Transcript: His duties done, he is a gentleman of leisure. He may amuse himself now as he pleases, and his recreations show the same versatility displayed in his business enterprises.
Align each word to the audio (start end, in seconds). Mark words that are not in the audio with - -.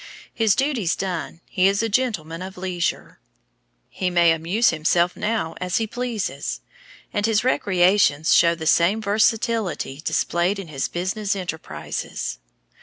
His 0.33 0.55
duties 0.55 0.95
done, 0.95 1.41
he 1.47 1.67
is 1.67 1.83
a 1.83 1.87
gentleman 1.87 2.41
of 2.41 2.57
leisure. 2.57 3.19
He 3.87 4.09
may 4.09 4.31
amuse 4.31 4.71
himself 4.71 5.15
now 5.15 5.53
as 5.61 5.77
he 5.77 5.85
pleases, 5.85 6.61
and 7.13 7.27
his 7.27 7.43
recreations 7.43 8.33
show 8.33 8.55
the 8.55 8.65
same 8.65 8.99
versatility 8.99 10.01
displayed 10.03 10.57
in 10.57 10.69
his 10.69 10.87
business 10.87 11.35
enterprises. 11.35 12.39